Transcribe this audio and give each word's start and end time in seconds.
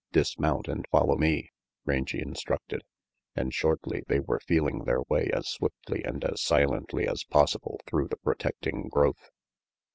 "Dismount 0.11 0.67
and 0.67 0.83
follow 0.89 1.15
me," 1.15 1.51
Rangy 1.85 2.19
instructed; 2.21 2.81
and 3.35 3.53
shortly 3.53 4.01
they 4.07 4.19
were 4.19 4.39
feeling 4.39 4.79
their 4.85 5.03
way 5.09 5.29
as 5.31 5.47
swiftly 5.47 6.01
and 6.03 6.23
as 6.23 6.41
silently 6.41 7.07
as 7.07 7.23
possible 7.23 7.79
through 7.85 8.07
the 8.07 8.17
protecting 8.17 8.89
growth. 8.89 9.29